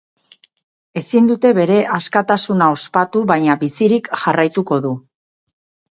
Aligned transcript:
Ezin 1.01 1.27
dute 1.31 1.51
bere 1.57 1.77
askatasuna 1.99 2.71
ospatu, 2.79 3.23
baina 3.33 3.61
bizirik 3.65 4.13
jarraituko 4.23 4.85
du. 4.87 4.99